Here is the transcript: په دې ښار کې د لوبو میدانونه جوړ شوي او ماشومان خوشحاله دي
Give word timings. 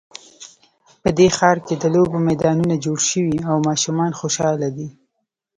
په 1.01 1.09
دې 1.17 1.27
ښار 1.37 1.57
کې 1.65 1.75
د 1.77 1.83
لوبو 1.95 2.17
میدانونه 2.29 2.75
جوړ 2.85 2.99
شوي 3.09 3.37
او 3.49 3.55
ماشومان 3.67 4.11
خوشحاله 4.19 4.67
دي 4.77 4.87